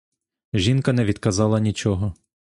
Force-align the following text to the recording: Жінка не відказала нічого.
Жінка 0.53 0.93
не 0.93 1.05
відказала 1.05 1.59
нічого. 1.59 2.13